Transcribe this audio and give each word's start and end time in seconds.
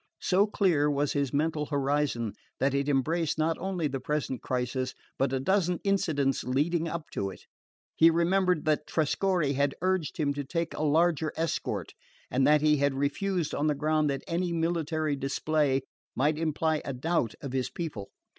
So 0.23 0.47
clear 0.47 0.89
was 0.89 1.13
his 1.13 1.31
mental 1.31 1.67
horizon 1.67 2.33
that 2.59 2.73
it 2.73 2.89
embraced 2.89 3.37
not 3.37 3.59
only 3.59 3.87
the 3.87 3.99
present 3.99 4.41
crisis, 4.41 4.95
but 5.19 5.31
a 5.31 5.39
dozen 5.39 5.79
incidents 5.83 6.43
leading 6.43 6.87
up 6.87 7.11
to 7.11 7.29
it. 7.29 7.45
He 7.95 8.09
remembered 8.09 8.65
that 8.65 8.87
Trescorre 8.87 9.53
had 9.53 9.75
urged 9.79 10.17
him 10.17 10.33
to 10.33 10.43
take 10.43 10.73
a 10.73 10.81
larger 10.81 11.31
escort, 11.37 11.93
and 12.31 12.47
that 12.47 12.61
he 12.61 12.77
had 12.77 12.95
refused 12.95 13.53
on 13.53 13.67
the 13.67 13.75
ground 13.75 14.09
that 14.09 14.23
any 14.27 14.51
military 14.51 15.15
display 15.15 15.83
might 16.15 16.39
imply 16.39 16.81
a 16.83 16.93
doubt 16.93 17.35
of 17.39 17.53
his 17.53 17.69
people. 17.69 18.09